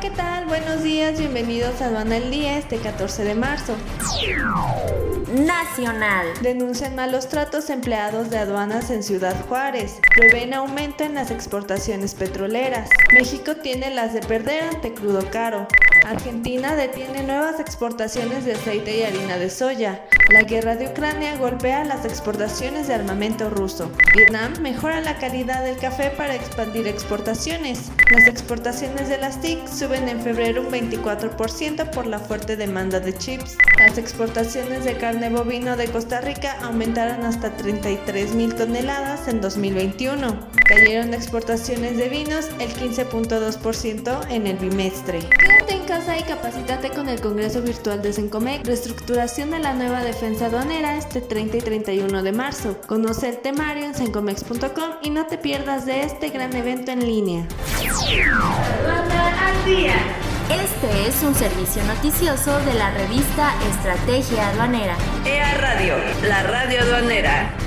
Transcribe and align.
¿qué 0.00 0.10
tal? 0.10 0.44
Buenos 0.46 0.82
días, 0.82 1.18
bienvenidos 1.18 1.80
a 1.80 1.86
Aduana 1.86 2.18
el 2.18 2.30
Día 2.30 2.58
este 2.58 2.76
14 2.76 3.24
de 3.24 3.34
marzo. 3.34 3.76
Nacional. 5.32 6.26
Denuncian 6.42 6.94
malos 6.94 7.28
tratos 7.28 7.70
empleados 7.70 8.28
de 8.28 8.38
aduanas 8.38 8.90
en 8.90 9.02
Ciudad 9.02 9.34
Juárez. 9.48 10.00
Prevén 10.14 10.52
aumento 10.54 11.04
en 11.04 11.14
las 11.14 11.30
exportaciones 11.30 12.14
petroleras. 12.14 12.90
México 13.12 13.56
tiene 13.56 13.90
las 13.90 14.12
de 14.12 14.20
perder 14.20 14.64
ante 14.64 14.92
crudo 14.92 15.30
caro. 15.30 15.66
Argentina 16.06 16.76
detiene 16.76 17.24
nuevas 17.24 17.58
exportaciones 17.58 18.44
de 18.44 18.52
aceite 18.52 18.96
y 18.96 19.02
harina 19.02 19.38
de 19.38 19.50
soya. 19.50 20.04
La 20.30 20.42
guerra 20.42 20.76
de 20.76 20.86
Ucrania 20.86 21.36
golpea 21.36 21.84
las 21.84 22.04
exportaciones 22.04 22.86
de 22.86 22.94
armamento 22.94 23.50
ruso. 23.50 23.90
Vietnam 24.14 24.52
mejora 24.60 25.00
la 25.00 25.18
calidad 25.18 25.64
del 25.64 25.76
café 25.78 26.10
para 26.10 26.36
expandir 26.36 26.86
exportaciones. 26.86 27.90
Las 28.12 28.28
exportaciones 28.28 29.08
de 29.08 29.18
las 29.18 29.40
TIC 29.40 29.66
suben 29.66 30.08
en 30.08 30.20
febrero 30.20 30.62
un 30.62 30.68
24% 30.68 31.90
por 31.90 32.06
la 32.06 32.20
fuerte 32.20 32.56
demanda 32.56 33.00
de 33.00 33.12
chips. 33.12 33.56
Las 33.76 33.98
exportaciones 33.98 34.84
de 34.84 34.96
carne 34.96 35.28
bovino 35.28 35.76
de 35.76 35.86
Costa 35.88 36.20
Rica 36.20 36.56
aumentaron 36.62 37.24
hasta 37.24 37.56
33 37.56 38.32
mil 38.34 38.54
toneladas 38.54 39.26
en 39.26 39.40
2021. 39.40 40.38
Cayeron 40.66 41.14
exportaciones 41.14 41.96
de 41.96 42.08
vinos 42.08 42.48
el 42.60 42.72
15.2% 42.74 44.30
en 44.30 44.46
el 44.46 44.56
bimestre. 44.56 45.18
Quédate 45.18 45.74
en 45.74 45.86
casa 45.96 46.18
y 46.18 46.24
capacítate 46.24 46.90
con 46.90 47.08
el 47.08 47.22
Congreso 47.22 47.62
Virtual 47.62 48.02
de 48.02 48.12
Sencomec, 48.12 48.66
reestructuración 48.66 49.50
de 49.50 49.60
la 49.60 49.72
nueva 49.72 50.02
defensa 50.02 50.46
aduanera 50.46 50.98
este 50.98 51.22
30 51.22 51.56
y 51.56 51.60
31 51.60 52.22
de 52.22 52.32
marzo. 52.32 52.78
Conoce 52.86 53.30
el 53.30 53.38
temario 53.38 53.86
en 53.86 53.94
sencomex.com 53.94 54.90
y 55.02 55.08
no 55.08 55.24
te 55.24 55.38
pierdas 55.38 55.86
de 55.86 56.02
este 56.02 56.28
gran 56.28 56.54
evento 56.54 56.90
en 56.90 57.00
línea. 57.00 57.46
Este 60.50 61.08
es 61.08 61.22
un 61.22 61.34
servicio 61.34 61.82
noticioso 61.84 62.58
de 62.60 62.74
la 62.74 62.90
revista 62.90 63.54
Estrategia 63.70 64.50
Aduanera. 64.50 64.96
EA 65.24 65.54
Radio, 65.54 65.94
la 66.28 66.42
radio 66.42 66.82
aduanera. 66.82 67.65